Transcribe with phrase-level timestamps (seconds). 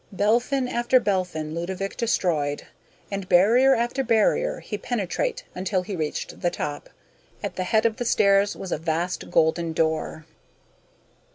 [0.11, 2.63] Belphin after Belphin Ludovick destroyed,
[3.11, 6.89] and barrier after barrier he penetrated until he reached the top.
[7.43, 10.25] At the head of the stairs was a vast golden door.